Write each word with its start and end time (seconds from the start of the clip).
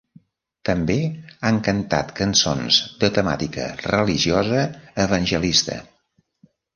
També 0.67 0.95
han 1.49 1.57
cantat 1.67 2.09
cançons 2.19 2.79
de 3.03 3.09
temàtica 3.17 3.67
religiosa 3.83 4.63
evangelista. 5.05 5.77